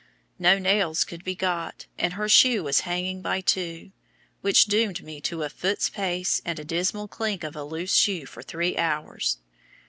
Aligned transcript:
No 0.39 0.57
nails 0.57 1.03
could 1.03 1.23
be 1.23 1.35
got, 1.35 1.85
and 1.95 2.13
her 2.13 2.27
shoe 2.27 2.63
was 2.63 2.79
hanging 2.89 3.21
by 3.21 3.39
two, 3.39 3.91
which 4.41 4.65
doomed 4.65 5.03
me 5.03 5.21
to 5.21 5.43
a 5.43 5.47
foot's 5.49 5.91
pace 5.91 6.41
and 6.43 6.57
the 6.57 6.65
dismal 6.65 7.07
clink 7.07 7.43
of 7.43 7.55
a 7.55 7.63
loose 7.63 7.93
shoe 7.93 8.25
for 8.25 8.41
three 8.41 8.75
hours. 8.77 9.37